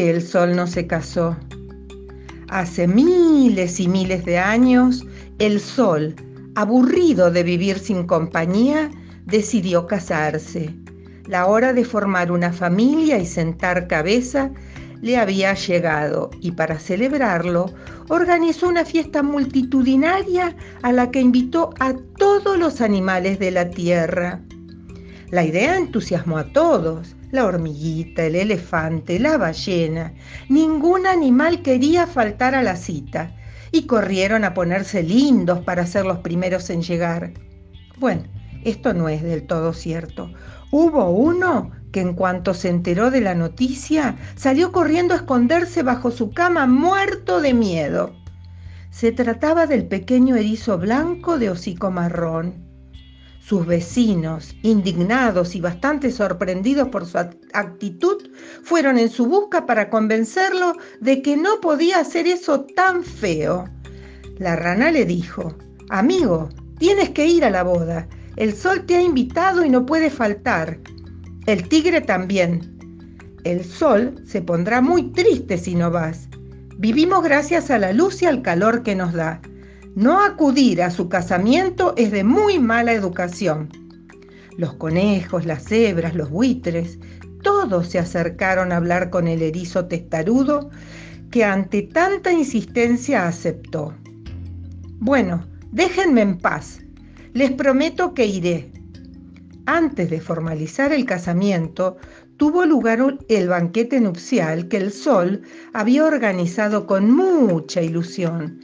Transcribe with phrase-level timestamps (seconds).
[0.00, 1.36] el sol no se casó?
[2.48, 5.04] Hace miles y miles de años,
[5.38, 6.14] el sol,
[6.54, 8.90] aburrido de vivir sin compañía,
[9.26, 10.74] decidió casarse.
[11.26, 14.50] La hora de formar una familia y sentar cabeza
[15.00, 17.66] le había llegado y para celebrarlo
[18.08, 24.40] organizó una fiesta multitudinaria a la que invitó a todos los animales de la tierra.
[25.30, 30.14] La idea entusiasmó a todos, la hormiguita, el elefante, la ballena.
[30.48, 33.34] Ningún animal quería faltar a la cita
[33.72, 37.32] y corrieron a ponerse lindos para ser los primeros en llegar.
[37.98, 38.22] Bueno,
[38.62, 40.30] esto no es del todo cierto.
[40.70, 46.12] Hubo uno que en cuanto se enteró de la noticia, salió corriendo a esconderse bajo
[46.12, 48.14] su cama muerto de miedo.
[48.90, 52.63] Se trataba del pequeño erizo blanco de hocico marrón.
[53.46, 58.30] Sus vecinos, indignados y bastante sorprendidos por su actitud,
[58.62, 63.68] fueron en su busca para convencerlo de que no podía hacer eso tan feo.
[64.38, 65.54] La rana le dijo,
[65.90, 68.08] Amigo, tienes que ir a la boda.
[68.36, 70.78] El sol te ha invitado y no puede faltar.
[71.44, 72.78] El tigre también.
[73.44, 76.30] El sol se pondrá muy triste si no vas.
[76.78, 79.42] Vivimos gracias a la luz y al calor que nos da.
[79.94, 83.68] No acudir a su casamiento es de muy mala educación.
[84.56, 86.98] Los conejos, las cebras, los buitres,
[87.44, 90.70] todos se acercaron a hablar con el erizo testarudo
[91.30, 93.94] que ante tanta insistencia aceptó.
[94.98, 96.80] Bueno, déjenme en paz,
[97.32, 98.72] les prometo que iré.
[99.66, 101.98] Antes de formalizar el casamiento,
[102.36, 108.60] tuvo lugar el banquete nupcial que el sol había organizado con mucha ilusión.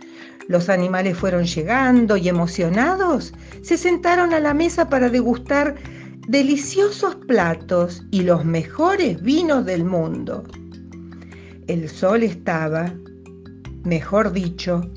[0.49, 5.77] Los animales fueron llegando y emocionados se sentaron a la mesa para degustar
[6.29, 10.45] deliciosos platos y los mejores vinos del mundo.
[11.67, 12.93] El sol estaba,
[13.85, 14.91] mejor dicho,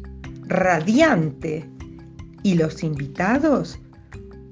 [0.47, 1.69] radiante
[2.41, 3.79] y los invitados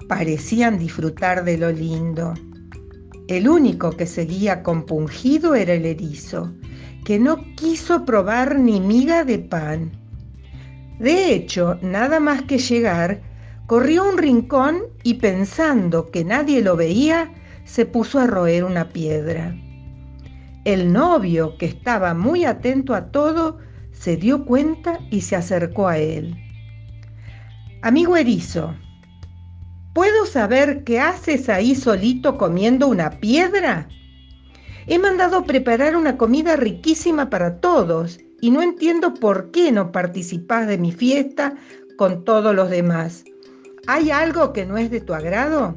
[0.08, 2.34] parecían disfrutar de lo lindo.
[3.32, 6.52] El único que seguía compungido era el erizo,
[7.06, 9.94] que no quiso probar ni miga de pan.
[11.00, 13.22] De hecho, nada más que llegar,
[13.68, 17.32] corrió a un rincón y pensando que nadie lo veía,
[17.64, 19.56] se puso a roer una piedra.
[20.66, 23.60] El novio, que estaba muy atento a todo,
[23.94, 26.36] se dio cuenta y se acercó a él.
[27.82, 28.76] Amigo erizo,
[29.94, 33.88] ¿puedo saber qué haces ahí solito comiendo una piedra?
[34.88, 40.68] He mandado preparar una comida riquísima para todos y no entiendo por qué no participás
[40.68, 41.56] de mi fiesta
[41.98, 43.24] con todos los demás.
[43.88, 45.76] ¿Hay algo que no es de tu agrado?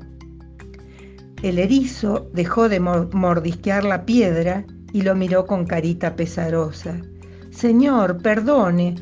[1.43, 7.03] El erizo dejó de mordisquear la piedra y lo miró con carita pesarosa.
[7.51, 8.95] Señor, perdone,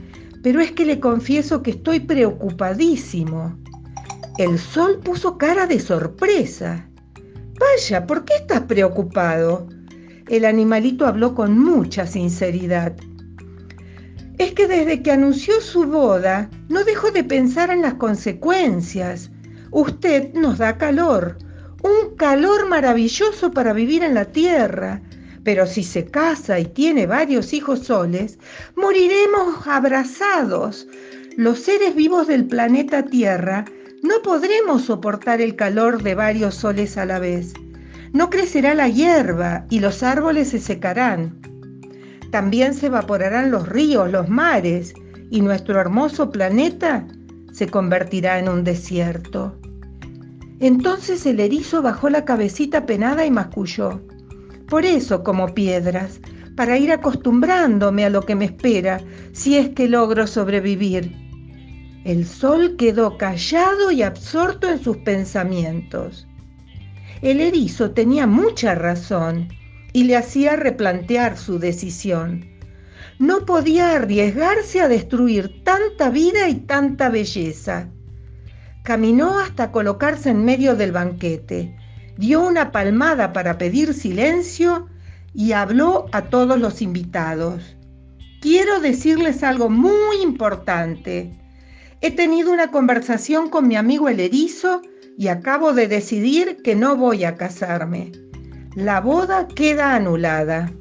[0.43, 3.57] pero es que le confieso que estoy preocupadísimo.
[4.39, 6.89] El sol puso cara de sorpresa.
[7.59, 9.69] Vaya, ¿por qué estás preocupado?
[10.29, 12.95] El animalito habló con mucha sinceridad.
[14.39, 19.31] Es que desde que anunció su boda, no dejó de pensar en las consecuencias.
[19.71, 21.37] Usted nos da calor,
[21.83, 25.03] un calor maravilloso para vivir en la tierra
[25.45, 28.39] pero si se casa y tiene varios hijos soles,
[28.77, 30.87] moriremos abrazados.
[31.37, 33.65] Los seres vivos del planeta Tierra
[34.03, 37.55] no podremos soportar el calor de varios soles a la vez.
[38.13, 41.41] No crecerá la hierba y los árboles se secarán.
[42.33, 44.93] También se evaporarán los ríos, los mares,
[45.31, 47.07] y nuestro hermoso planeta
[47.53, 49.57] se convertirá en un desierto.
[50.59, 54.01] Entonces el erizo bajó la cabecita penada y masculló.
[54.69, 56.21] Por eso como piedras,
[56.57, 59.01] para ir acostumbrándome a lo que me espera,
[59.33, 61.32] si es que logro sobrevivir.
[62.05, 66.27] El sol quedó callado y absorto en sus pensamientos.
[67.21, 69.49] El erizo tenía mucha razón
[69.93, 72.45] y le hacía replantear su decisión.
[73.19, 77.89] No podía arriesgarse a destruir tanta vida y tanta belleza.
[78.83, 81.77] Caminó hasta colocarse en medio del banquete
[82.17, 84.89] dio una palmada para pedir silencio
[85.35, 87.77] y habló a todos los invitados.
[88.41, 91.39] Quiero decirles algo muy importante.
[92.05, 94.83] He tenido una conversación con mi amigo el erizo
[95.17, 98.11] y acabo de decidir que no voy a casarme.
[98.75, 100.73] La boda queda anulada.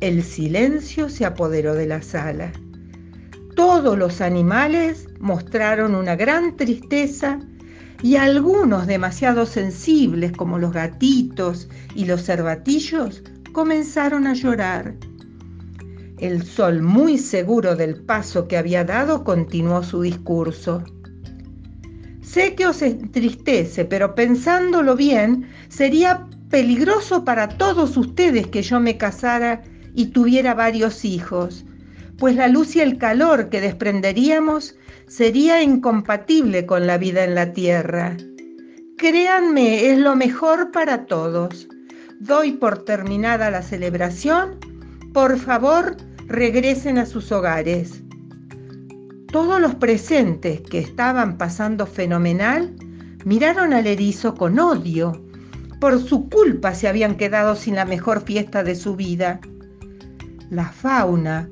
[0.00, 2.50] El silencio se apoderó de la sala.
[3.54, 7.38] Todos los animales mostraron una gran tristeza
[8.02, 14.94] y algunos demasiado sensibles como los gatitos y los cervatillos comenzaron a llorar.
[16.20, 20.84] El sol, muy seguro del paso que había dado, continuó su discurso.
[22.20, 28.98] Sé que os entristece, pero pensándolo bien, sería peligroso para todos ustedes que yo me
[28.98, 29.62] casara
[29.94, 31.64] y tuviera varios hijos,
[32.18, 34.76] pues la luz y el calor que desprenderíamos
[35.06, 38.16] sería incompatible con la vida en la tierra.
[38.98, 41.66] Créanme, es lo mejor para todos.
[42.20, 44.58] Doy por terminada la celebración.
[45.14, 45.96] Por favor,
[46.30, 48.04] regresen a sus hogares.
[49.32, 52.72] Todos los presentes que estaban pasando fenomenal
[53.24, 55.24] miraron al erizo con odio.
[55.80, 59.40] Por su culpa se habían quedado sin la mejor fiesta de su vida.
[60.50, 61.50] La fauna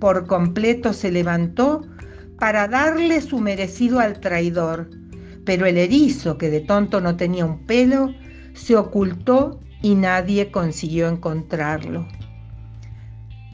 [0.00, 1.80] por completo se levantó
[2.38, 4.90] para darle su merecido al traidor,
[5.46, 8.12] pero el erizo, que de tonto no tenía un pelo,
[8.52, 12.06] se ocultó y nadie consiguió encontrarlo.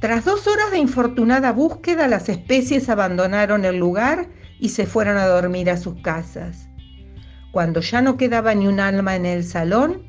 [0.00, 4.28] Tras dos horas de infortunada búsqueda, las especies abandonaron el lugar
[4.60, 6.68] y se fueron a dormir a sus casas.
[7.50, 10.02] Cuando ya no quedaba ni un alma en el salón,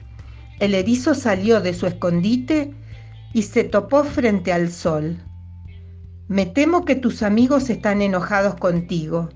[0.60, 2.74] el erizo salió de su escondite
[3.34, 5.24] y se topó frente al sol.
[6.28, 9.30] Me temo que tus amigos están enojados contigo,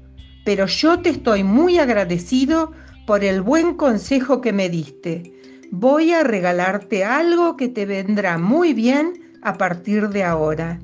[0.44, 2.74] pero yo te estoy muy agradecido
[3.07, 5.31] por el buen consejo que me diste.
[5.71, 10.79] Voy a regalarte algo que te vendrá muy bien a partir de ahora.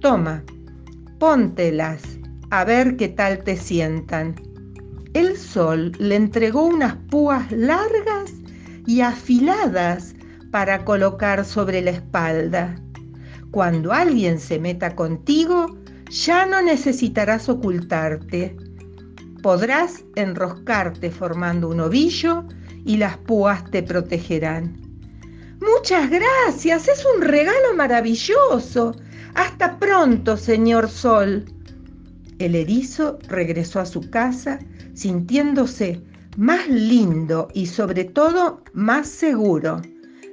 [0.00, 0.42] Toma,
[1.18, 2.02] póntelas,
[2.50, 4.34] a ver qué tal te sientan.
[5.14, 8.32] El sol le entregó unas púas largas
[8.86, 10.14] y afiladas
[10.50, 12.74] para colocar sobre la espalda.
[13.50, 15.78] Cuando alguien se meta contigo,
[16.10, 18.56] ya no necesitarás ocultarte.
[19.42, 22.44] Podrás enroscarte formando un ovillo
[22.84, 24.91] y las púas te protegerán.
[25.62, 28.96] Muchas gracias, es un regalo maravilloso.
[29.34, 31.44] Hasta pronto, señor Sol.
[32.40, 34.58] El erizo regresó a su casa
[34.94, 36.02] sintiéndose
[36.36, 39.80] más lindo y sobre todo más seguro.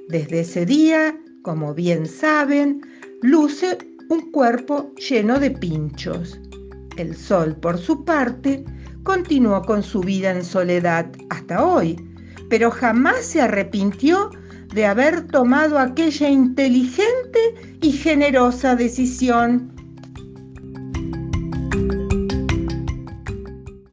[0.08, 2.80] Desde ese día, como bien saben,
[3.22, 3.78] luce
[4.08, 6.40] un cuerpo lleno de pinchos.
[6.96, 8.64] El sol, por su parte,
[9.04, 11.96] continuó con su vida en soledad hasta hoy,
[12.48, 14.30] pero jamás se arrepintió
[14.72, 17.38] de haber tomado aquella inteligente
[17.80, 19.79] y generosa decisión